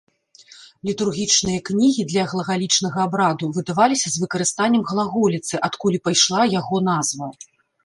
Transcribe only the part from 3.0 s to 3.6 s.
абраду